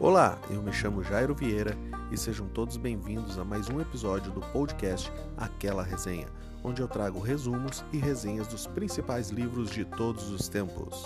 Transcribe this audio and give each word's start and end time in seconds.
Olá, 0.00 0.38
eu 0.48 0.62
me 0.62 0.72
chamo 0.72 1.02
Jairo 1.02 1.34
Vieira 1.34 1.76
e 2.12 2.16
sejam 2.16 2.46
todos 2.46 2.76
bem-vindos 2.76 3.36
a 3.36 3.44
mais 3.44 3.68
um 3.68 3.80
episódio 3.80 4.30
do 4.30 4.40
podcast 4.40 5.12
Aquela 5.36 5.82
Resenha, 5.82 6.28
onde 6.62 6.80
eu 6.80 6.86
trago 6.86 7.18
resumos 7.18 7.84
e 7.92 7.98
resenhas 7.98 8.46
dos 8.46 8.64
principais 8.64 9.30
livros 9.30 9.70
de 9.72 9.84
todos 9.84 10.30
os 10.30 10.48
tempos. 10.48 11.04